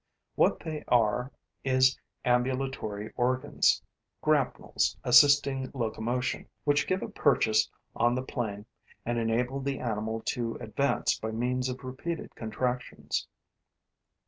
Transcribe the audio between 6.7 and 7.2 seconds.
give a